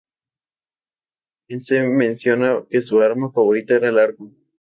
[1.47, 4.31] En se menciona que su arma favorita era el arco.